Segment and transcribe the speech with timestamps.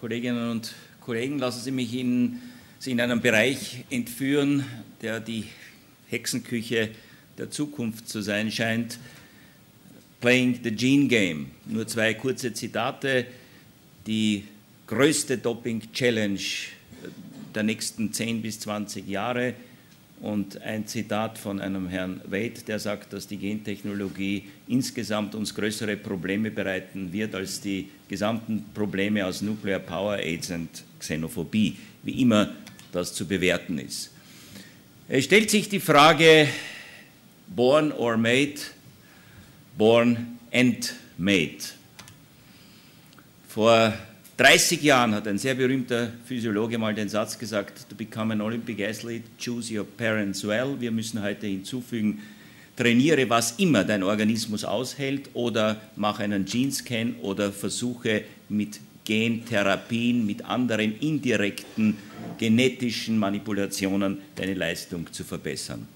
[0.00, 0.72] Kolleginnen und
[1.02, 2.40] Kollegen, lassen Sie mich Ihnen
[2.78, 4.64] Sie in einen Bereich entführen,
[5.02, 5.44] der die
[6.08, 6.88] Hexenküche
[7.36, 8.98] der Zukunft zu sein scheint.
[10.22, 11.50] Playing the Gene Game.
[11.66, 13.26] Nur zwei kurze Zitate.
[14.06, 14.44] Die
[14.86, 16.40] größte Doping-Challenge
[17.54, 19.52] der nächsten 10 bis 20 Jahre
[20.20, 25.96] und ein Zitat von einem Herrn Wade, der sagt, dass die Gentechnologie insgesamt uns größere
[25.96, 32.50] Probleme bereiten wird als die gesamten Probleme aus Nuclear Power, AIDS und Xenophobie, wie immer
[32.92, 34.10] das zu bewerten ist.
[35.08, 36.48] Es stellt sich die Frage,
[37.48, 38.54] born or made,
[39.76, 41.58] born and made.
[43.48, 43.94] Vor
[44.40, 48.82] 30 Jahren hat ein sehr berühmter Physiologe mal den Satz gesagt, to become an Olympic
[48.82, 50.76] athlete, choose your parents well.
[50.80, 52.22] Wir müssen heute hinzufügen,
[52.74, 60.42] trainiere, was immer dein Organismus aushält oder mach einen Gene-Scan oder versuche mit Gentherapien, mit
[60.46, 61.98] anderen indirekten
[62.38, 65.86] genetischen Manipulationen deine Leistung zu verbessern.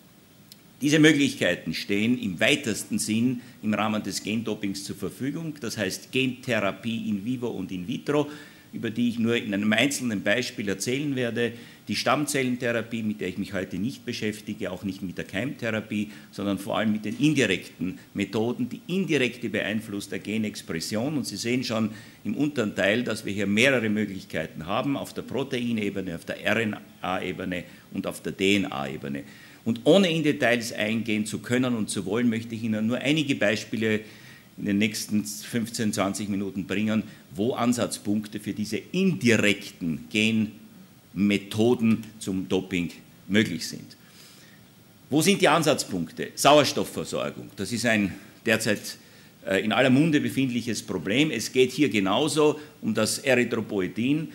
[0.80, 7.08] Diese Möglichkeiten stehen im weitesten Sinn im Rahmen des Gendopings zur Verfügung, das heißt Gentherapie
[7.08, 8.28] in vivo und in vitro,
[8.72, 11.52] über die ich nur in einem einzelnen Beispiel erzählen werde,
[11.88, 16.58] die Stammzellentherapie, mit der ich mich heute nicht beschäftige, auch nicht mit der Keimtherapie, sondern
[16.58, 21.16] vor allem mit den indirekten Methoden, die indirekte Beeinfluss der Genexpression.
[21.16, 21.90] Und Sie sehen schon
[22.24, 27.64] im unteren Teil, dass wir hier mehrere Möglichkeiten haben, auf der Proteinebene, auf der RNA-Ebene
[27.92, 29.24] und auf der DNA-Ebene.
[29.64, 33.34] Und ohne in Details eingehen zu können und zu wollen, möchte ich Ihnen nur einige
[33.34, 34.00] Beispiele
[34.56, 37.02] in den nächsten 15, 20 Minuten bringen,
[37.34, 40.08] wo Ansatzpunkte für diese indirekten
[41.14, 42.90] Genmethoden zum Doping
[43.28, 43.96] möglich sind.
[45.10, 46.32] Wo sind die Ansatzpunkte?
[46.34, 47.50] Sauerstoffversorgung.
[47.56, 48.98] Das ist ein derzeit
[49.46, 51.30] äh, in aller Munde befindliches Problem.
[51.30, 54.28] Es geht hier genauso um das Erythropoetin,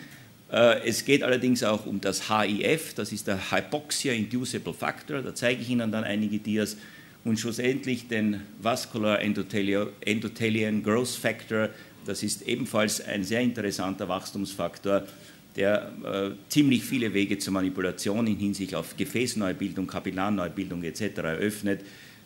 [0.50, 5.34] äh, es geht allerdings auch um das HIF, das ist der Hypoxia Inducible Factor, da
[5.34, 6.76] zeige ich Ihnen dann einige Dias,
[7.22, 11.68] und schlussendlich den Vascular Endothelian Growth Factor,
[12.06, 15.06] das ist ebenfalls ein sehr interessanter Wachstumsfaktor,
[15.56, 21.18] der äh, ziemlich viele Wege zur Manipulation in Hinsicht auf Gefäßneubildung, Kapillarneubildung etc.
[21.18, 21.80] eröffnet,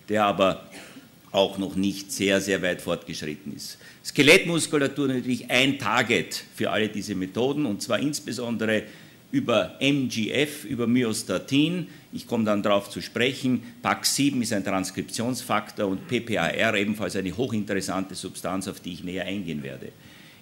[0.09, 0.69] der aber
[1.33, 3.79] auch noch nicht sehr, sehr weit fortgeschritten ist.
[4.05, 8.85] Skelettmuskulatur natürlich ein Target für alle diese Methoden und zwar insbesondere
[9.33, 11.89] über MGF, über Myostatin.
[12.13, 13.65] Ich komme dann darauf zu sprechen.
[13.83, 19.65] PAX7 ist ein Transkriptionsfaktor und PPAR ebenfalls eine hochinteressante Substanz, auf die ich näher eingehen
[19.65, 19.89] werde.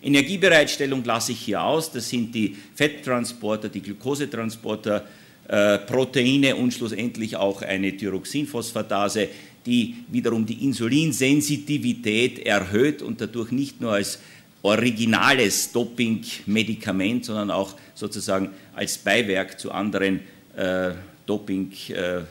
[0.03, 1.93] Energiebereitstellung lasse ich hier aus.
[1.93, 5.07] Das sind die Fetttransporter, die Glukosetransporter,
[5.49, 9.29] äh, Proteine und schlussendlich auch eine Thyroxinphosphatase
[9.67, 14.19] die wiederum die Insulinsensitivität erhöht und dadurch nicht nur als
[14.63, 20.21] originales Doping-Medikament, sondern auch sozusagen als Beiwerk zu anderen
[20.57, 20.93] äh,
[21.27, 22.27] Dopinggaben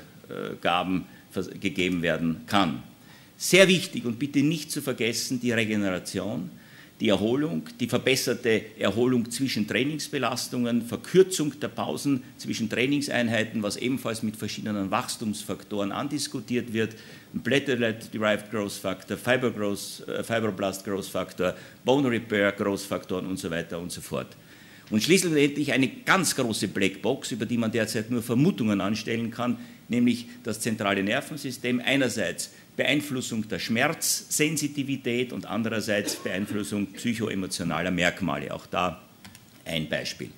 [1.36, 2.84] äh, gegeben werden kann.
[3.38, 6.50] Sehr wichtig und bitte nicht zu vergessen die Regeneration
[7.02, 14.36] die Erholung, die verbesserte Erholung zwischen Trainingsbelastungen, Verkürzung der Pausen zwischen Trainingseinheiten, was ebenfalls mit
[14.36, 16.96] verschiedenen Wachstumsfaktoren andiskutiert wird,
[17.44, 23.50] Platelet-Derived Growth Factor, Fiber Growth, äh, Fibroblast Growth Factor, Bone Repair Growth Faktoren und so
[23.50, 24.38] weiter und so fort.
[24.92, 29.58] Und schließlich endlich eine ganz große Blackbox, über die man derzeit nur Vermutungen anstellen kann,
[29.88, 31.82] nämlich das zentrale Nervensystem.
[31.84, 38.54] Einerseits Beeinflussung der Schmerzsensitivität und andererseits Beeinflussung psychoemotionaler Merkmale.
[38.54, 39.02] Auch da
[39.66, 40.30] ein Beispiel.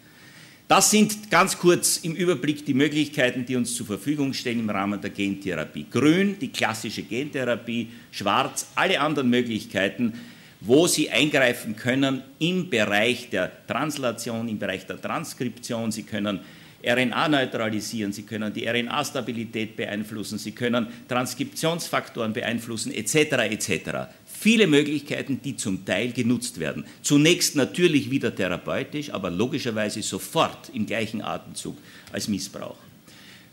[0.68, 5.00] Das sind ganz kurz im Überblick die Möglichkeiten, die uns zur Verfügung stehen im Rahmen
[5.00, 5.86] der Gentherapie.
[5.92, 10.14] Grün, die klassische Gentherapie, schwarz, alle anderen Möglichkeiten,
[10.62, 15.92] wo Sie eingreifen können im Bereich der Translation, im Bereich der Transkription.
[15.92, 16.40] Sie können
[16.86, 23.16] RNA neutralisieren, Sie können die RNA-Stabilität beeinflussen, Sie können Transkriptionsfaktoren beeinflussen, etc.
[23.50, 24.10] etc.
[24.26, 26.86] Viele Möglichkeiten, die zum Teil genutzt werden.
[27.02, 31.78] Zunächst natürlich wieder therapeutisch, aber logischerweise sofort im gleichen Atemzug
[32.12, 32.78] als Missbrauch.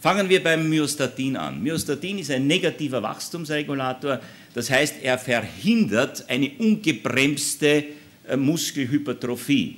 [0.00, 1.62] Fangen wir beim Myostatin an.
[1.62, 4.20] Myostatin ist ein negativer Wachstumsregulator,
[4.54, 7.84] das heißt, er verhindert eine ungebremste
[8.26, 9.76] äh, Muskelhypertrophie.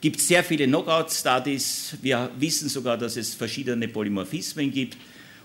[0.00, 1.96] Gibt sehr viele Knockout-Studies.
[2.02, 4.96] Wir wissen sogar, dass es verschiedene Polymorphismen gibt.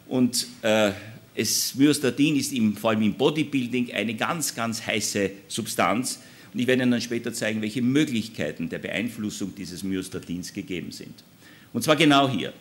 [0.08, 0.92] Und äh,
[1.36, 6.20] es, Myostatin ist im, vor allem im Bodybuilding eine ganz, ganz heiße Substanz.
[6.54, 11.24] Und ich werde Ihnen dann später zeigen, welche Möglichkeiten der Beeinflussung dieses Myostatins gegeben sind.
[11.72, 12.52] Und zwar genau hier.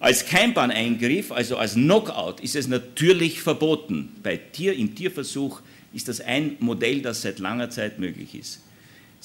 [0.00, 4.10] Als Keimbahneingriff, also als Knockout, ist es natürlich verboten.
[4.22, 5.60] Bei Tier, Im Tierversuch
[5.92, 8.60] ist das ein Modell, das seit langer Zeit möglich ist.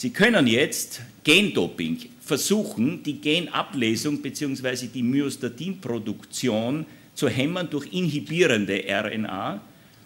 [0.01, 4.87] Sie können jetzt Gendoping versuchen, die Genablesung bzw.
[4.87, 9.61] die Myostatinproduktion zu hämmern durch inhibierende RNA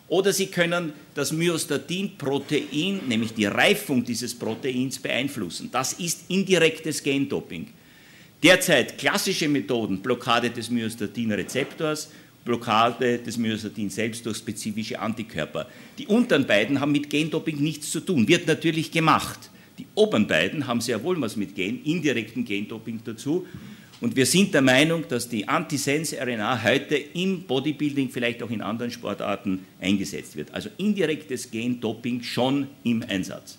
[0.07, 5.69] oder Sie können das Myostatin-Protein, nämlich die Reifung dieses Proteins, beeinflussen.
[5.71, 7.67] Das ist indirektes Gendoping.
[8.41, 12.09] Derzeit klassische Methoden, Blockade des Myostatin-Rezeptors,
[12.43, 15.67] Blockade des Myostatin selbst durch spezifische Antikörper.
[15.99, 19.51] Die unteren beiden haben mit Gendoping nichts zu tun, wird natürlich gemacht.
[19.77, 23.47] Die oberen beiden haben sehr wohl was mit Gen, indirekten Gendoping dazu.
[24.01, 28.91] Und wir sind der Meinung, dass die Antisense-RNA heute im Bodybuilding, vielleicht auch in anderen
[28.91, 30.53] Sportarten eingesetzt wird.
[30.53, 33.57] Also indirektes Gendoping schon im Einsatz.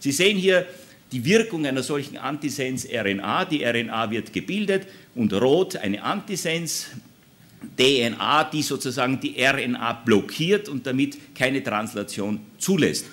[0.00, 0.66] Sie sehen hier
[1.12, 3.44] die Wirkung einer solchen Antisens-RNA.
[3.44, 11.36] Die RNA wird gebildet und rot eine Antisens-DNA, die sozusagen die RNA blockiert und damit
[11.36, 13.06] keine Translation zulässt.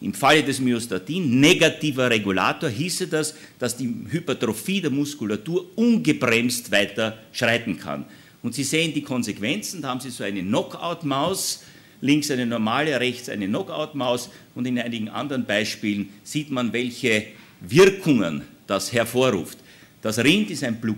[0.00, 7.18] Im Falle des Myostatin, negativer Regulator, hieße das, dass die Hypertrophie der Muskulatur ungebremst weiter
[7.32, 8.06] schreiten kann.
[8.42, 11.64] Und Sie sehen die Konsequenzen, da haben Sie so eine Knockout-Maus,
[12.00, 17.26] links eine normale, rechts eine Knockout-Maus und in einigen anderen Beispielen sieht man, welche
[17.60, 19.58] Wirkungen das hervorruft.
[20.00, 20.96] Das Rind ist ein Blue,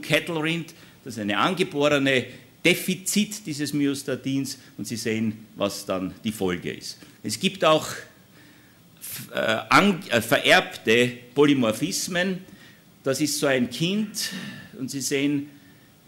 [0.00, 0.74] Cattle Rind,
[1.04, 2.24] das ist eine angeborene
[2.64, 6.98] Defizit dieses Myostatins und Sie sehen, was dann die Folge ist.
[7.22, 7.86] Es gibt auch
[9.34, 12.38] äh, äh, vererbte Polymorphismen.
[13.02, 14.30] Das ist so ein Kind
[14.78, 15.48] und Sie sehen,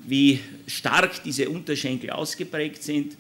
[0.07, 3.17] wie stark diese Unterschenkel ausgeprägt sind.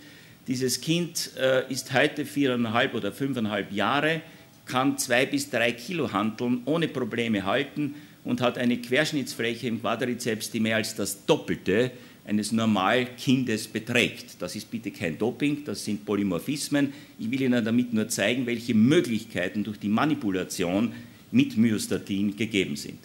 [0.47, 4.21] Dieses Kind äh, ist heute viereinhalb oder fünfeinhalb Jahre,
[4.67, 7.95] kann zwei bis drei Kilo handeln, ohne Probleme halten
[8.25, 11.91] und hat eine Querschnittsfläche im Quadrizeps, die mehr als das Doppelte
[12.25, 14.37] eines Normalkindes beträgt.
[14.38, 16.93] Das ist bitte kein Doping, das sind Polymorphismen.
[17.19, 20.93] Ich will Ihnen damit nur zeigen, welche Möglichkeiten durch die Manipulation
[21.31, 22.99] mit Myostatin gegeben sind.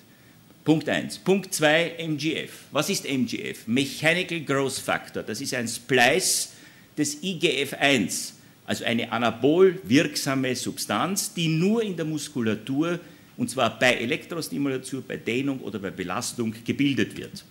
[0.64, 1.20] Punkt 1.
[1.20, 2.52] Punkt 2, MGF.
[2.72, 3.68] Was ist MGF?
[3.68, 5.24] Mechanical Growth Factor.
[5.24, 6.50] Das ist ein Splice
[6.98, 8.34] des IGF-1,
[8.66, 13.00] also eine anabol wirksame Substanz, die nur in der Muskulatur,
[13.38, 17.44] und zwar bei Elektrostimulation, bei Dehnung oder bei Belastung, gebildet wird.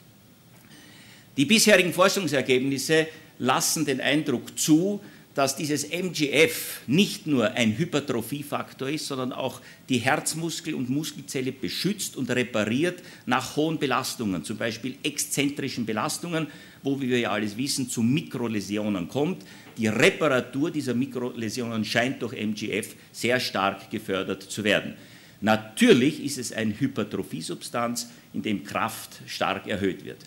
[1.38, 3.06] Die bisherigen Forschungsergebnisse
[3.38, 5.00] lassen den Eindruck zu,
[5.34, 12.16] dass dieses MGF nicht nur ein Hypertrophiefaktor ist, sondern auch die Herzmuskel- und Muskelzelle beschützt
[12.16, 16.48] und repariert nach hohen Belastungen, zum Beispiel exzentrischen Belastungen,
[16.82, 19.44] wo, wie wir ja alles wissen, zu Mikroläsionen kommt.
[19.76, 24.94] Die Reparatur dieser Mikroläsionen scheint durch MGF sehr stark gefördert zu werden.
[25.40, 30.18] Natürlich ist es eine Hypertrophiesubstanz, in dem Kraft stark erhöht wird.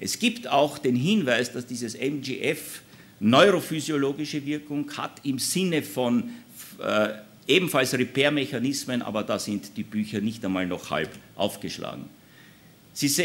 [0.00, 2.82] Es gibt auch den Hinweis, dass dieses MGF
[3.20, 6.30] neurophysiologische Wirkung hat im Sinne von
[6.80, 7.08] äh,
[7.46, 12.04] ebenfalls Repair-Mechanismen, aber da sind die Bücher nicht einmal noch halb aufgeschlagen.
[12.92, 13.22] Sie,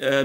[0.00, 0.24] äh,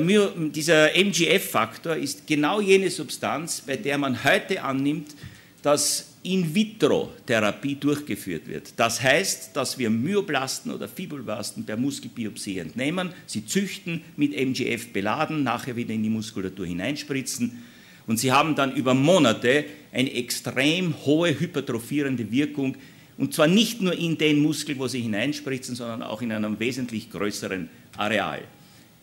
[0.51, 5.16] dieser MGF-Faktor ist genau jene Substanz, bei der man heute annimmt,
[5.62, 8.74] dass In-vitro-Therapie durchgeführt wird.
[8.78, 15.44] Das heißt, dass wir Myoblasten oder Fibroblasten per Muskelbiopsie entnehmen, sie züchten, mit MGF beladen,
[15.44, 17.63] nachher wieder in die Muskulatur hineinspritzen
[18.08, 22.75] und sie haben dann über Monate eine extrem hohe hypertrophierende Wirkung
[23.18, 27.12] und zwar nicht nur in den Muskel, wo sie hineinspritzen, sondern auch in einem wesentlich
[27.12, 28.42] größeren Areal.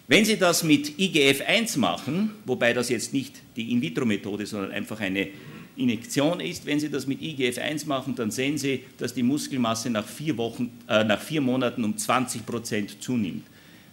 [0.09, 5.29] Wenn Sie das mit IGF-1 machen, wobei das jetzt nicht die In-vitro-Methode, sondern einfach eine
[5.78, 6.66] Injektion ist.
[6.66, 10.70] Wenn Sie das mit IGF-1 machen, dann sehen Sie, dass die Muskelmasse nach vier, Wochen,
[10.88, 13.47] äh, nach vier Monaten um 20 Prozent zunimmt.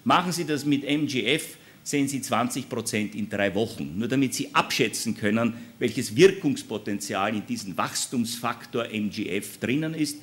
[0.03, 3.97] Machen Sie das mit MGF, sehen Sie 20 Prozent in drei Wochen.
[3.97, 10.17] Nur damit Sie abschätzen können, welches Wirkungspotenzial in diesem Wachstumsfaktor MGF drinnen ist.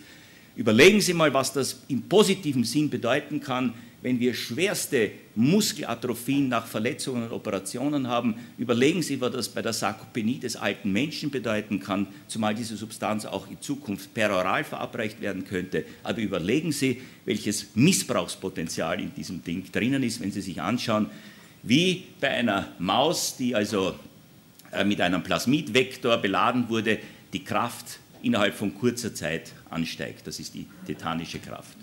[0.54, 3.73] Überlegen Sie mal, was das im positiven Sinn bedeuten kann,
[4.03, 9.73] wenn wir schwerste Muskelatrophien nach Verletzungen und Operationen haben, überlegen Sie, was das bei der
[9.73, 15.45] Sarkopenie des alten Menschen bedeuten kann, zumal diese Substanz auch in Zukunft peroral verabreicht werden
[15.45, 15.85] könnte.
[16.03, 21.07] Aber überlegen Sie, welches Missbrauchspotenzial in diesem Ding drinnen ist, wenn Sie sich anschauen,
[21.63, 23.95] wie bei einer Maus, die also
[24.73, 26.99] äh, mit einem Plasmidvektor beladen wurde,
[27.33, 30.27] die Kraft innerhalb von kurzer Zeit ansteigt.
[30.27, 31.77] Das ist die tetanische Kraft.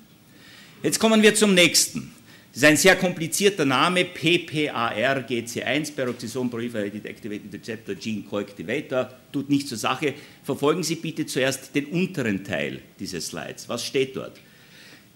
[0.81, 2.13] Jetzt kommen wir zum nächsten.
[2.53, 4.93] Das ist ein sehr komplizierter Name, PPAR
[5.27, 10.13] GC1, Peroxisome Proliferated Activated Receptor Gene Coactivator, tut nichts zur Sache.
[10.41, 13.67] Verfolgen Sie bitte zuerst den unteren Teil dieses Slides.
[13.67, 14.39] Was steht dort?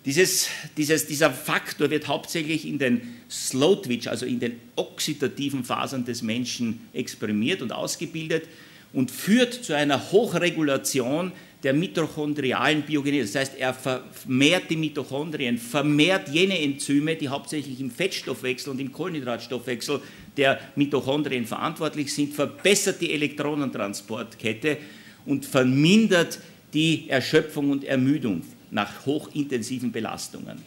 [0.04, 6.04] Dieses, dieses, dieser Faktor wird hauptsächlich in den Slow Twitch, also in den oxidativen Fasern
[6.04, 8.50] des Menschen exprimiert und ausgebildet
[8.92, 11.32] und führt zu einer Hochregulation
[11.64, 13.34] der mitochondrialen Biogenese.
[13.34, 18.92] Das heißt, er vermehrt die Mitochondrien, vermehrt jene Enzyme, die hauptsächlich im Fettstoffwechsel und im
[18.92, 20.02] Kohlenhydratstoffwechsel
[20.36, 24.78] der Mitochondrien verantwortlich sind, verbessert die Elektronentransportkette
[25.26, 26.40] und vermindert
[26.74, 30.58] die Erschöpfung und Ermüdung nach hochintensiven Belastungen.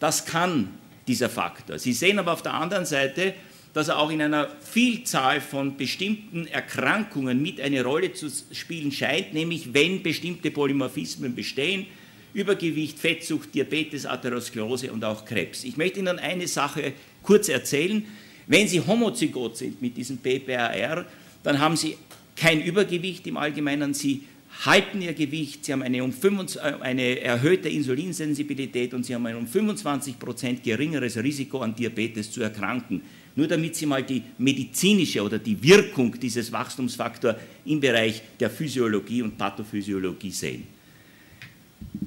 [0.00, 0.68] Das kann
[1.06, 1.78] dieser Faktor.
[1.78, 3.34] Sie sehen aber auf der anderen Seite,
[3.72, 9.32] dass er auch in einer Vielzahl von bestimmten Erkrankungen mit eine Rolle zu spielen scheint,
[9.32, 11.86] nämlich wenn bestimmte Polymorphismen bestehen,
[12.34, 15.64] Übergewicht, Fettsucht, Diabetes, Atherosklerose und auch Krebs.
[15.64, 18.04] Ich möchte Ihnen eine Sache kurz erzählen.
[18.46, 21.04] Wenn Sie homozygot sind mit diesem PPAR,
[21.42, 21.96] dann haben Sie
[22.34, 24.24] kein Übergewicht im Allgemeinen, Sie
[24.64, 29.26] halten ihr Gewicht, sie haben eine, um 25, äh, eine erhöhte Insulinsensibilität und sie haben
[29.26, 33.02] ein um 25 Prozent geringeres Risiko an Diabetes zu erkranken.
[33.34, 39.22] Nur damit Sie mal die medizinische oder die Wirkung dieses Wachstumsfaktors im Bereich der Physiologie
[39.22, 40.66] und Pathophysiologie sehen.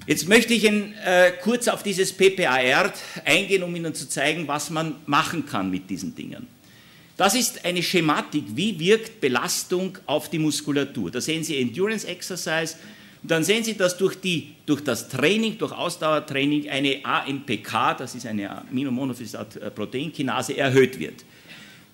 [0.08, 2.94] Jetzt möchte ich Ihnen, äh, kurz auf dieses PPAR
[3.26, 6.48] eingehen, um Ihnen zu zeigen, was man machen kann mit diesen Dingen.
[7.18, 11.12] Das ist eine Schematik, wie wirkt Belastung auf die Muskulatur.
[11.12, 12.76] Da sehen Sie Endurance Exercise
[13.26, 18.14] und dann sehen Sie, dass durch, die, durch das Training, durch Ausdauertraining eine AMPK, das
[18.14, 21.26] ist eine Aminomonophosat-Proteinkinase, erhöht wird.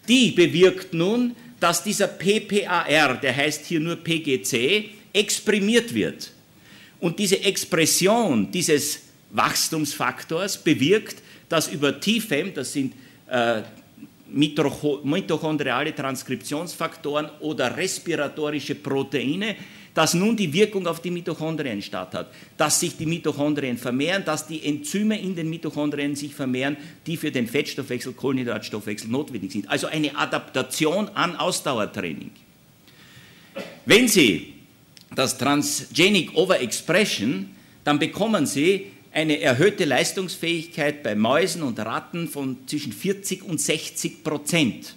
[0.10, 6.34] Die bewirkt nun, dass dieser PPAR, der heißt hier nur PGC, exprimiert wird.
[7.00, 12.94] Und diese Expression dieses Wachstumsfaktors bewirkt, dass über TFEM, das sind
[13.30, 13.62] äh,
[14.28, 19.56] mitochondriale Transkriptionsfaktoren oder respiratorische Proteine,
[19.94, 24.48] dass nun die Wirkung auf die Mitochondrien statt hat, dass sich die Mitochondrien vermehren, dass
[24.48, 29.70] die Enzyme in den Mitochondrien sich vermehren, die für den Fettstoffwechsel, Kohlenhydratstoffwechsel notwendig sind.
[29.70, 32.32] Also eine Adaptation an Ausdauertraining.
[33.86, 34.54] Wenn Sie
[35.14, 37.50] das Transgenic Overexpression,
[37.84, 44.24] dann bekommen Sie eine erhöhte Leistungsfähigkeit bei Mäusen und Ratten von zwischen 40 und 60
[44.24, 44.96] Prozent.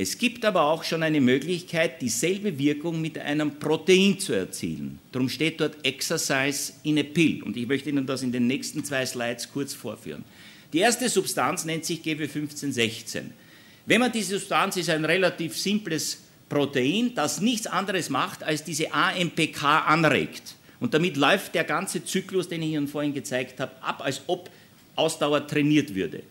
[0.00, 5.00] Es gibt aber auch schon eine Möglichkeit, dieselbe Wirkung mit einem Protein zu erzielen.
[5.10, 7.42] Darum steht dort Exercise in a Pill.
[7.42, 10.22] Und ich möchte Ihnen das in den nächsten zwei Slides kurz vorführen.
[10.72, 13.22] Die erste Substanz nennt sich GW1516.
[13.86, 18.94] Wenn man diese Substanz ist ein relativ simples Protein, das nichts anderes macht, als diese
[18.94, 20.54] AMPK anregt.
[20.78, 24.48] Und damit läuft der ganze Zyklus, den ich Ihnen vorhin gezeigt habe, ab, als ob
[24.94, 26.22] Ausdauer trainiert würde.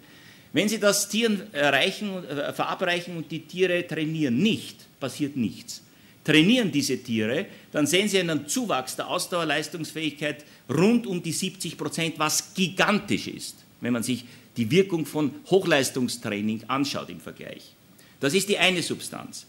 [0.53, 5.83] Wenn Sie das Tieren erreichen, äh, verabreichen und die Tiere trainieren nicht, passiert nichts.
[6.23, 12.19] Trainieren diese Tiere, dann sehen Sie einen Zuwachs der Ausdauerleistungsfähigkeit rund um die 70 Prozent,
[12.19, 14.25] was gigantisch ist, wenn man sich
[14.57, 17.73] die Wirkung von Hochleistungstraining anschaut im Vergleich.
[18.19, 19.45] Das ist die eine Substanz.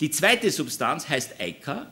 [0.00, 1.90] Die zweite Substanz heißt EIKA,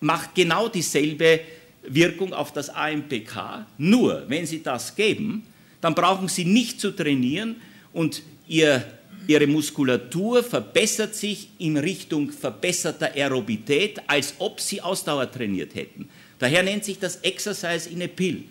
[0.00, 1.40] macht genau dieselbe
[1.86, 3.66] Wirkung auf das AMPK.
[3.78, 5.46] Nur, wenn Sie das geben,
[5.80, 7.56] dann brauchen Sie nicht zu trainieren
[7.96, 8.84] und ihr,
[9.26, 16.08] Ihre Muskulatur verbessert sich in Richtung verbesserter Aerobität, als ob Sie Ausdauer trainiert hätten.
[16.38, 18.44] Daher nennt sich das Exercise in a Pill.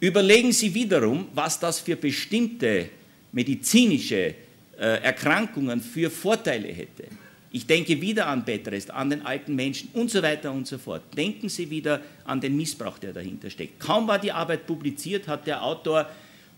[0.00, 2.88] Überlegen Sie wiederum, was das für bestimmte
[3.32, 4.34] medizinische
[4.78, 7.04] äh, Erkrankungen für Vorteile hätte.
[7.52, 11.02] Ich denke wieder an Betrest, an den alten Menschen und so weiter und so fort.
[11.16, 13.78] Denken Sie wieder an den Missbrauch, der dahinter steckt.
[13.78, 16.08] Kaum war die Arbeit publiziert, hat der Autor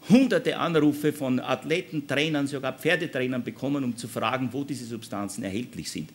[0.09, 5.91] hunderte Anrufe von Athleten, Trainern, sogar Pferdetrainern bekommen, um zu fragen, wo diese Substanzen erhältlich
[5.91, 6.11] sind.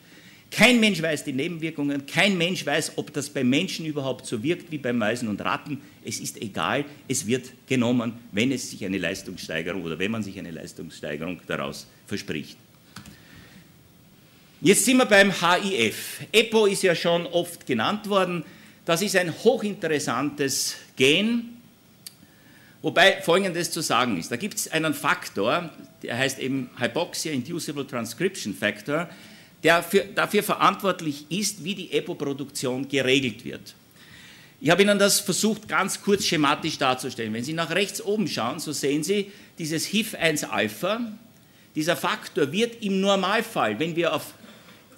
[0.50, 4.70] Kein Mensch weiß die Nebenwirkungen, kein Mensch weiß, ob das bei Menschen überhaupt so wirkt
[4.70, 5.80] wie bei Mäusen und Ratten.
[6.04, 10.38] Es ist egal, es wird genommen, wenn es sich eine Leistungssteigerung oder wenn man sich
[10.38, 12.56] eine Leistungssteigerung daraus verspricht.
[14.60, 16.20] Jetzt sind wir beim HIF.
[16.30, 18.44] EPO ist ja schon oft genannt worden.
[18.84, 21.56] Das ist ein hochinteressantes Gen,
[22.84, 24.30] wobei Folgendes zu sagen ist.
[24.30, 25.70] Da gibt es einen Faktor,
[26.02, 29.08] der heißt eben Hypoxia-Inducible Transcription Factor,
[29.62, 33.74] der für, dafür verantwortlich ist, wie die EPO-Produktion geregelt wird.
[34.60, 37.32] Ich habe Ihnen das versucht, ganz kurz schematisch darzustellen.
[37.32, 41.00] Wenn Sie nach rechts oben schauen, so sehen Sie dieses HIF-1-Alpha.
[41.74, 44.34] Dieser Faktor wird im Normalfall, wenn wir auf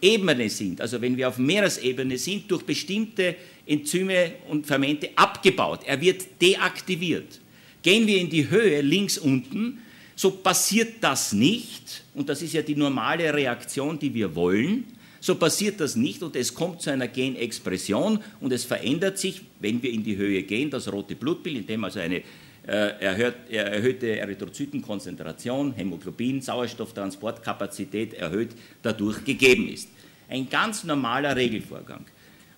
[0.03, 5.81] Ebene sind, also wenn wir auf Meeresebene sind, durch bestimmte Enzyme und Fermente abgebaut.
[5.87, 7.41] Er wird deaktiviert.
[7.87, 9.79] Gehen wir in die Höhe links unten,
[10.17, 14.87] so passiert das nicht, und das ist ja die normale Reaktion, die wir wollen,
[15.21, 19.81] so passiert das nicht und es kommt zu einer Genexpression und es verändert sich, wenn
[19.85, 22.23] wir in die Höhe gehen, das rote Blutbild, in dem also eine
[22.67, 28.51] äh, erhöhte Erythrozytenkonzentration, Hämoglobin, Sauerstofftransportkapazität erhöht
[28.83, 29.91] dadurch gegeben ist.
[30.29, 32.05] Ein ganz normaler Regelvorgang.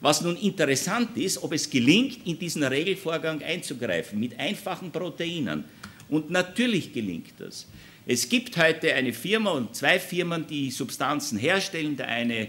[0.01, 5.65] Was nun interessant ist, ob es gelingt, in diesen Regelvorgang einzugreifen mit einfachen Proteinen.
[6.09, 7.67] Und natürlich gelingt das.
[8.07, 11.97] Es gibt heute eine Firma und zwei Firmen, die Substanzen herstellen.
[11.97, 12.49] Der eine,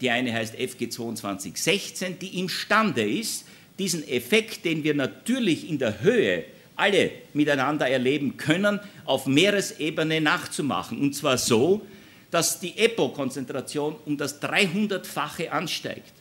[0.00, 3.44] die eine heißt FG2216, die imstande ist,
[3.78, 6.44] diesen Effekt, den wir natürlich in der Höhe
[6.76, 10.98] alle miteinander erleben können, auf Meeresebene nachzumachen.
[10.98, 11.86] Und zwar so,
[12.30, 16.12] dass die EPO-Konzentration um das 300-fache ansteigt.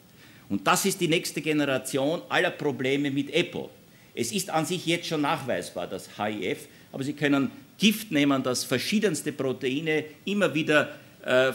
[0.50, 3.70] Und das ist die nächste Generation aller Probleme mit EPO.
[4.14, 8.64] Es ist an sich jetzt schon nachweisbar, das HIF, aber Sie können Gift nehmen, dass
[8.64, 11.52] verschiedenste Proteine immer wieder äh,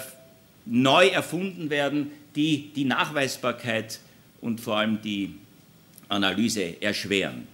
[0.66, 4.00] neu erfunden werden, die die Nachweisbarkeit
[4.40, 5.34] und vor allem die
[6.08, 7.46] Analyse erschweren.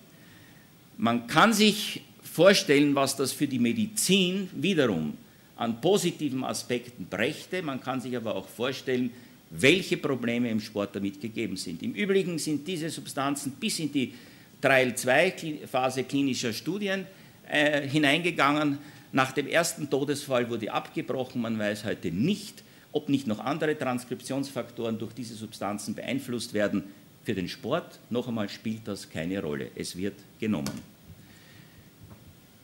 [0.98, 5.16] Man kann sich vorstellen, was das für die Medizin wiederum
[5.56, 7.62] an positiven Aspekten brächte.
[7.62, 9.10] Man kann sich aber auch vorstellen,
[9.50, 11.82] welche Probleme im Sport damit gegeben sind.
[11.82, 14.12] Im Übrigen sind diese Substanzen bis in die
[14.60, 17.06] Trial 2 Phase klinischer Studien
[17.48, 18.78] äh, hineingegangen.
[19.12, 21.40] Nach dem ersten Todesfall wurde abgebrochen.
[21.40, 22.62] Man weiß heute nicht,
[22.92, 26.84] ob nicht noch andere Transkriptionsfaktoren durch diese Substanzen beeinflusst werden.
[27.24, 29.70] Für den Sport, noch einmal, spielt das keine Rolle.
[29.74, 30.70] Es wird genommen.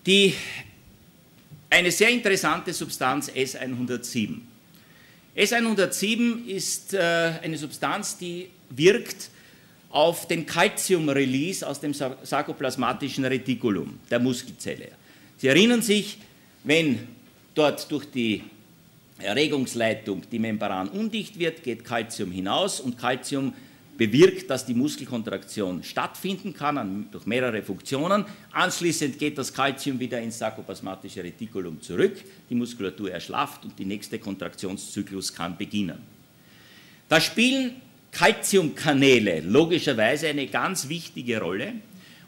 [0.07, 0.35] Die,
[1.71, 4.41] eine sehr interessante Substanz S107.
[5.37, 6.99] S107 ist äh,
[7.43, 9.31] eine Substanz, die wirkt
[9.91, 14.89] auf den Calcium-Release aus dem sarkoplasmatischen Retikulum der Muskelzelle.
[15.37, 16.19] Sie erinnern sich,
[16.65, 17.07] wenn
[17.55, 18.43] dort durch die
[19.19, 23.53] Erregungsleitung die Membran undicht wird, geht Calcium hinaus und Calcium
[24.07, 28.25] bewirkt, dass die Muskelkontraktion stattfinden kann an, durch mehrere Funktionen.
[28.51, 32.17] Anschließend geht das Calcium wieder ins sarkoplasmatische Retikulum zurück,
[32.51, 35.99] die Muskulatur erschlafft und die nächste Kontraktionszyklus kann beginnen.
[37.09, 37.77] Da spielen
[38.11, 41.75] Calciumkanäle logischerweise eine ganz wichtige Rolle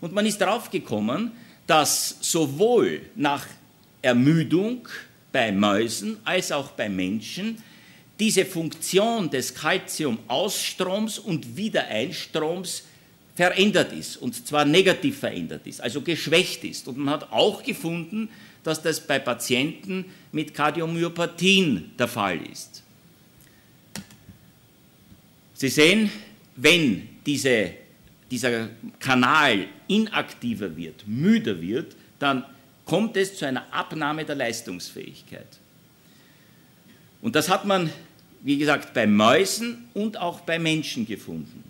[0.00, 1.33] und man ist darauf gekommen,
[1.66, 3.47] dass sowohl nach
[4.00, 4.87] Ermüdung
[5.33, 7.59] bei Mäusen als auch bei Menschen
[8.20, 12.85] diese Funktion des Calcium-Ausstroms und Wiedereinstroms
[13.35, 16.87] verändert ist, und zwar negativ verändert ist, also geschwächt ist.
[16.87, 18.29] Und man hat auch gefunden,
[18.62, 22.83] dass das bei Patienten mit Kardiomyopathien der Fall ist.
[25.55, 26.11] Sie sehen,
[26.57, 27.72] wenn diese,
[28.31, 28.68] dieser
[29.00, 32.44] Kanal inaktiver wird, müder wird, dann
[32.85, 35.46] kommt es zu einer Abnahme der Leistungsfähigkeit.
[37.25, 37.91] Und das hat man,
[38.43, 41.65] wie gesagt, bei Mäusen und auch bei Menschen gefunden.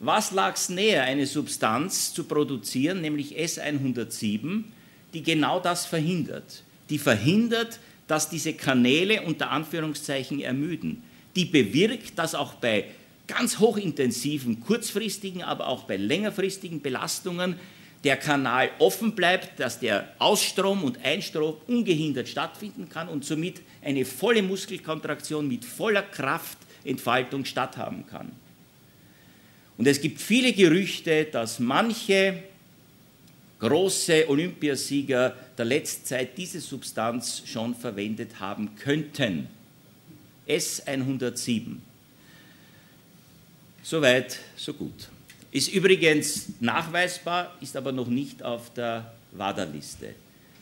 [0.00, 4.64] Was lag es näher, eine Substanz zu produzieren, nämlich S107,
[5.12, 6.62] die genau das verhindert?
[6.88, 11.02] Die verhindert, dass diese Kanäle unter Anführungszeichen ermüden.
[11.36, 12.86] Die bewirkt, dass auch bei
[13.26, 17.56] ganz hochintensiven, kurzfristigen, aber auch bei längerfristigen Belastungen
[18.04, 24.04] der Kanal offen bleibt, dass der Ausstrom und Einstrom ungehindert stattfinden kann und somit eine
[24.04, 28.32] volle Muskelkontraktion mit voller Kraftentfaltung statthaben kann.
[29.76, 32.42] Und es gibt viele Gerüchte, dass manche
[33.60, 39.48] große Olympiasieger der letzten Zeit diese Substanz schon verwendet haben könnten.
[40.46, 41.76] S107.
[43.82, 45.08] Soweit, so gut.
[45.50, 50.14] Ist übrigens nachweisbar, ist aber noch nicht auf der WADA-Liste.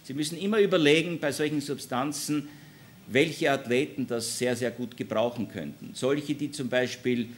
[0.04, 2.48] Sie müssen immer überlegen bei solchen Substanzen,
[3.08, 5.90] welche Athleten das sehr, sehr gut gebrauchen könnten.
[5.94, 7.28] Solche, die zum Beispiel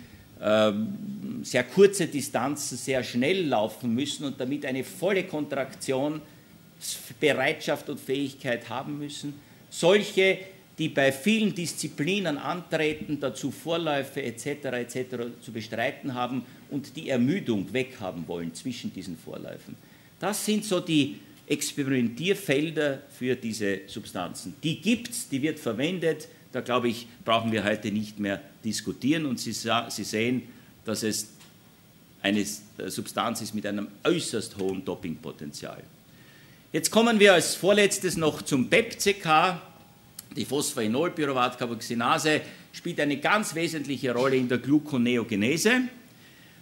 [0.40, 8.68] ähm, sehr kurze Distanzen sehr schnell laufen müssen und damit eine volle Kontraktionsbereitschaft und Fähigkeit
[8.68, 9.32] haben müssen.
[9.70, 10.38] Solche,
[10.78, 14.46] die bei vielen Disziplinen antreten, dazu Vorläufe etc.
[14.46, 14.96] etc.
[15.40, 19.74] zu bestreiten haben und die Ermüdung weghaben wollen zwischen diesen Vorläufen.
[20.20, 24.54] Das sind so die Experimentierfelder für diese Substanzen.
[24.62, 26.28] Die gibt es, die wird verwendet.
[26.52, 29.26] Da glaube ich, brauchen wir heute nicht mehr diskutieren.
[29.26, 30.42] Und Sie, Sie sehen,
[30.84, 31.28] dass es
[32.22, 32.44] eine
[32.86, 35.82] Substanz ist mit einem äußerst hohen Dopingpotenzial.
[36.72, 39.58] Jetzt kommen wir als vorletztes noch zum PEPCK.
[40.36, 42.40] Die Phosphoenolpyruvatcarboxynase
[42.72, 45.82] spielt eine ganz wesentliche Rolle in der Gluconeogenese.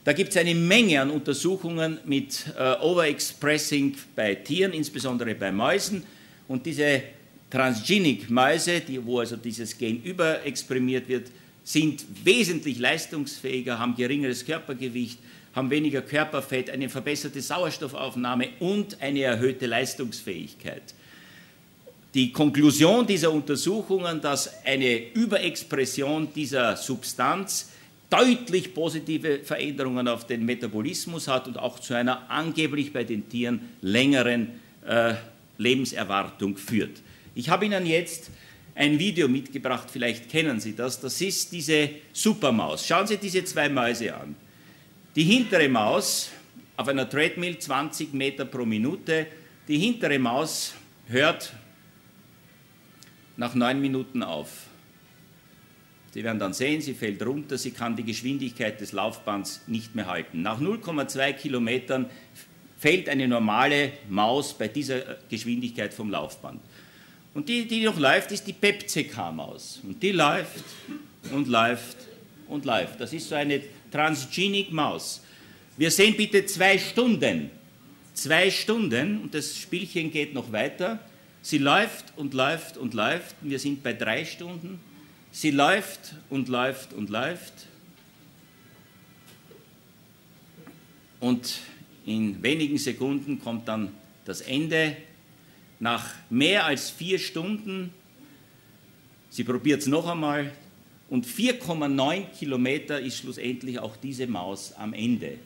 [0.04, 6.04] Da gibt es eine Menge an Untersuchungen mit äh, Overexpressing bei Tieren, insbesondere bei Mäusen.
[6.46, 7.02] Und diese
[7.50, 11.30] Transgenic-Mäuse, die, wo also dieses Gen überexprimiert wird,
[11.64, 15.18] sind wesentlich leistungsfähiger, haben geringeres Körpergewicht,
[15.52, 20.94] haben weniger Körperfett, eine verbesserte Sauerstoffaufnahme und eine erhöhte Leistungsfähigkeit.
[22.16, 27.68] Die Konklusion dieser Untersuchungen, dass eine Überexpression dieser Substanz
[28.08, 33.68] deutlich positive Veränderungen auf den Metabolismus hat und auch zu einer angeblich bei den Tieren
[33.82, 34.48] längeren
[34.86, 35.12] äh,
[35.58, 37.02] Lebenserwartung führt.
[37.34, 38.30] Ich habe Ihnen jetzt
[38.74, 40.98] ein Video mitgebracht, vielleicht kennen Sie das.
[40.98, 42.86] Das ist diese Supermaus.
[42.86, 44.34] Schauen Sie diese zwei Mäuse an.
[45.14, 46.30] Die hintere Maus
[46.78, 49.26] auf einer Treadmill 20 Meter pro Minute.
[49.68, 50.72] Die hintere Maus
[51.08, 51.52] hört
[53.36, 54.66] nach neun Minuten auf.
[56.12, 60.06] Sie werden dann sehen, sie fällt runter, sie kann die Geschwindigkeit des Laufbands nicht mehr
[60.06, 60.40] halten.
[60.40, 62.06] Nach 0,2 Kilometern
[62.78, 66.60] fällt eine normale Maus bei dieser Geschwindigkeit vom Laufband.
[67.34, 69.80] Und die, die noch läuft, ist die Pepzek-Maus.
[69.82, 70.64] Und die läuft
[71.32, 71.98] und läuft
[72.48, 72.98] und läuft.
[72.98, 73.60] Das ist so eine
[73.92, 75.22] Transgenic Maus.
[75.76, 77.50] Wir sehen bitte zwei Stunden.
[78.14, 80.98] Zwei Stunden und das Spielchen geht noch weiter.
[81.46, 83.36] Sie läuft und läuft und läuft.
[83.40, 84.80] Wir sind bei drei Stunden.
[85.30, 87.68] Sie läuft und läuft und läuft.
[91.20, 91.60] Und
[92.04, 93.92] in wenigen Sekunden kommt dann
[94.24, 94.96] das Ende.
[95.78, 97.94] Nach mehr als vier Stunden,
[99.30, 100.50] sie probiert es noch einmal,
[101.08, 105.38] und 4,9 Kilometer ist schlussendlich auch diese Maus am Ende.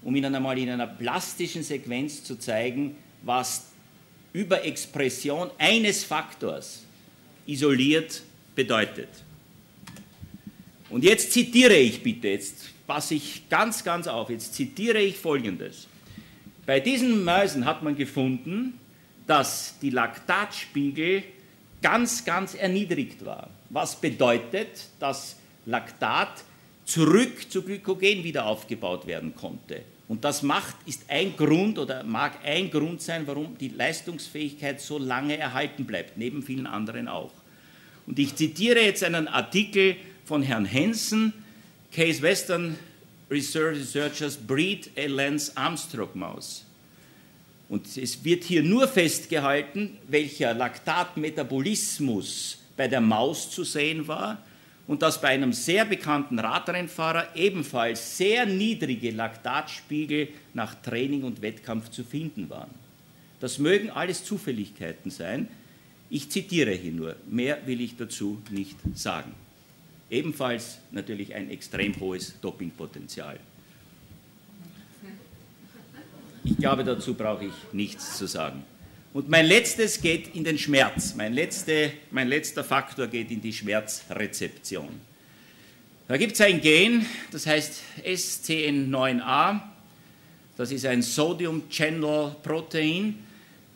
[0.00, 3.73] Um Ihnen einmal in einer plastischen Sequenz zu zeigen, was
[4.34, 6.82] Überexpression eines Faktors
[7.46, 8.22] isoliert
[8.54, 9.08] bedeutet.
[10.90, 15.86] Und jetzt zitiere ich bitte, jetzt passe ich ganz, ganz auf, jetzt zitiere ich Folgendes.
[16.66, 18.78] Bei diesen Mäusen hat man gefunden,
[19.26, 21.22] dass die Laktatspiegel
[21.80, 23.50] ganz, ganz erniedrigt waren.
[23.70, 26.44] Was bedeutet, dass Laktat
[26.84, 29.82] zurück zu Glykogen wieder aufgebaut werden konnte.
[30.06, 34.98] Und das macht, ist ein Grund oder mag ein Grund sein, warum die Leistungsfähigkeit so
[34.98, 37.32] lange erhalten bleibt, neben vielen anderen auch.
[38.06, 41.32] Und ich zitiere jetzt einen Artikel von Herrn Hensen,
[41.90, 42.78] Case Western
[43.30, 46.66] Research Researchers Breed a Lance Armstrong Maus.
[47.70, 54.36] Und es wird hier nur festgehalten, welcher Laktatmetabolismus bei der Maus zu sehen war
[54.86, 61.90] und dass bei einem sehr bekannten Radrennfahrer ebenfalls sehr niedrige Laktatspiegel nach Training und Wettkampf
[61.90, 62.70] zu finden waren.
[63.40, 65.48] Das mögen alles Zufälligkeiten sein.
[66.10, 69.32] Ich zitiere hier nur, mehr will ich dazu nicht sagen.
[70.10, 73.38] Ebenfalls natürlich ein extrem hohes Dopingpotenzial.
[76.44, 78.64] Ich glaube, dazu brauche ich nichts zu sagen.
[79.14, 81.14] Und mein letztes geht in den Schmerz.
[81.14, 84.88] Mein, letzte, mein letzter Faktor geht in die Schmerzrezeption.
[86.08, 89.60] Da gibt es ein Gen, das heißt SCN9A.
[90.56, 93.24] Das ist ein Sodium Channel Protein,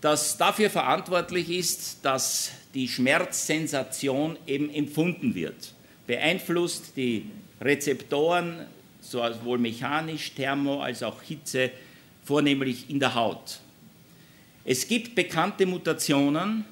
[0.00, 5.72] das dafür verantwortlich ist, dass die Schmerzsensation eben empfunden wird.
[6.08, 8.66] Beeinflusst die Rezeptoren
[9.00, 11.70] sowohl mechanisch, Thermo als auch Hitze
[12.24, 13.60] vornehmlich in der Haut.
[14.64, 16.64] Es gibt bekannte Mutationen,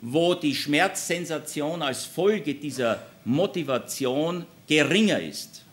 [0.00, 5.64] wo die Schmerzsensation als Folge dieser Motivation geringer ist.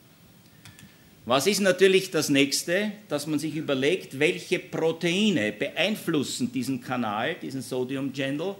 [1.28, 7.64] Was ist natürlich das nächste, dass man sich überlegt, welche Proteine beeinflussen diesen Kanal, diesen
[7.64, 8.56] Sodium Channel,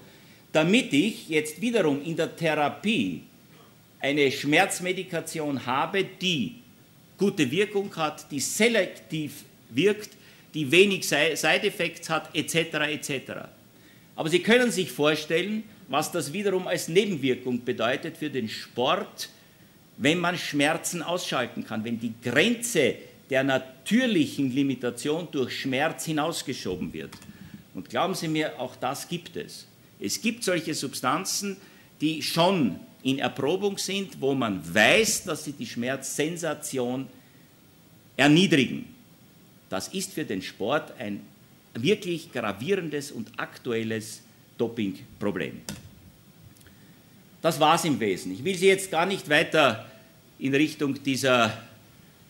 [0.52, 3.22] damit ich jetzt wiederum in der Therapie
[4.00, 6.56] eine Schmerzmedikation habe, die
[7.18, 10.12] gute Wirkung hat, die selektiv wirkt,
[10.56, 12.56] die wenig Side-Effects hat, etc.
[12.90, 13.32] etc.
[14.16, 19.30] Aber Sie können sich vorstellen, was das wiederum als Nebenwirkung bedeutet für den Sport,
[19.98, 22.96] wenn man Schmerzen ausschalten kann, wenn die Grenze
[23.30, 27.12] der natürlichen Limitation durch Schmerz hinausgeschoben wird.
[27.74, 29.68] Und glauben Sie mir, auch das gibt es.
[30.00, 31.58] Es gibt solche Substanzen,
[32.02, 37.08] die schon in Erprobung sind, wo man weiß, dass sie die Schmerzsensation
[38.18, 38.95] erniedrigen.
[39.70, 41.22] Das ist für den Sport ein
[41.74, 44.22] wirklich gravierendes und aktuelles
[44.58, 45.62] Dopingproblem.
[47.42, 48.32] Das war es im Wesen.
[48.32, 49.86] Ich will Sie jetzt gar nicht weiter
[50.40, 51.56] in Richtung dieser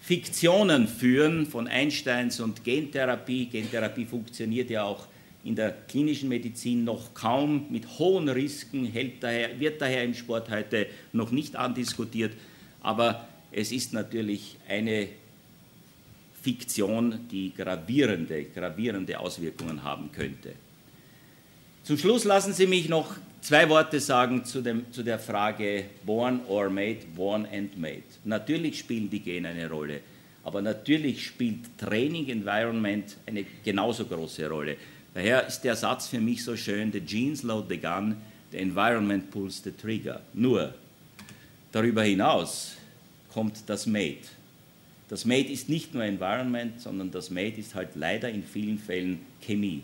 [0.01, 3.45] Fiktionen führen von Einsteins und Gentherapie.
[3.45, 5.07] Gentherapie funktioniert ja auch
[5.43, 10.87] in der klinischen Medizin noch kaum mit hohen Risken, daher, wird daher im Sport heute
[11.13, 12.33] noch nicht andiskutiert.
[12.81, 15.07] Aber es ist natürlich eine
[16.45, 20.51] Fiktion, die gravierende, gravierende Auswirkungen haben könnte.
[21.83, 26.41] Zum Schluss lassen Sie mich noch zwei Worte sagen zu, dem, zu der Frage born
[26.47, 28.03] or made, born and made.
[28.25, 30.01] Natürlich spielen die Gene eine Rolle,
[30.43, 34.77] aber natürlich spielt Training Environment eine genauso große Rolle.
[35.15, 38.17] Daher ist der Satz für mich so schön, the genes load the gun,
[38.51, 40.21] the environment pulls the trigger.
[40.35, 40.75] Nur
[41.71, 42.75] darüber hinaus
[43.33, 44.34] kommt das Made.
[45.07, 49.19] Das Made ist nicht nur Environment, sondern das Made ist halt leider in vielen Fällen
[49.41, 49.83] Chemie.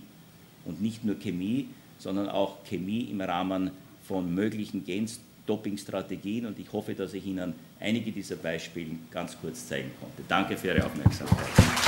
[0.66, 1.68] Und nicht nur Chemie,
[2.00, 3.72] sondern auch Chemie im Rahmen
[4.04, 6.48] von möglichen Gen-Doping-Strategien.
[6.48, 10.24] Und ich hoffe, dass ich Ihnen einige dieser Beispiele ganz kurz zeigen konnte.
[10.28, 11.81] Danke für Ihre Aufmerksamkeit.